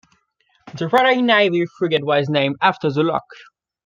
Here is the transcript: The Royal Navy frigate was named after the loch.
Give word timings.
The 0.79 0.87
Royal 0.87 1.21
Navy 1.21 1.63
frigate 1.77 2.03
was 2.03 2.27
named 2.27 2.55
after 2.59 2.91
the 2.91 3.03
loch. 3.03 3.29